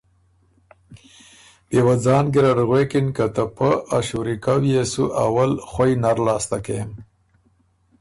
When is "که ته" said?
3.15-3.43